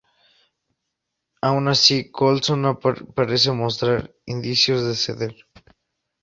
[1.43, 5.35] Aun así, Colson no parece mostrar indicios de ceder.